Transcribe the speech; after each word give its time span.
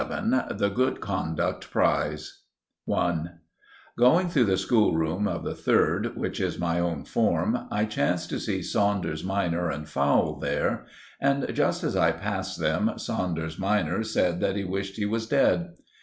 XI* 0.01 0.41
*THE 0.55 0.71
GOOD 0.73 0.99
CONDUCT 0.99 1.69
PRIZE* 1.69 2.39
*I* 2.91 3.19
Going 3.99 4.29
through 4.29 4.45
the 4.45 4.57
school 4.57 4.95
room 4.95 5.27
of 5.27 5.43
the 5.43 5.53
third, 5.53 6.15
which 6.17 6.39
is 6.39 6.57
my 6.57 6.79
own 6.79 7.03
form, 7.05 7.67
I 7.69 7.85
chanced 7.85 8.31
to 8.31 8.39
see 8.39 8.63
Saunders 8.63 9.23
minor 9.23 9.69
and 9.69 9.87
Fowle 9.87 10.39
there; 10.39 10.87
and, 11.19 11.45
just 11.53 11.83
as 11.83 11.95
I 11.95 12.13
passed 12.13 12.59
them, 12.59 12.97
Saunders 12.97 13.59
minor 13.59 14.01
said 14.01 14.39
that 14.39 14.55
he 14.55 14.63
wished 14.63 14.95
he 14.95 15.05
was 15.05 15.27
dead. 15.27 15.75